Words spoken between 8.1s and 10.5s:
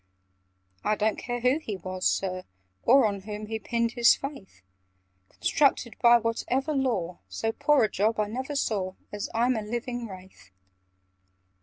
I never saw, As I'm a living Wraith!